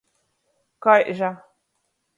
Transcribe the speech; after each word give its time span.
Kaiža. 0.83 1.33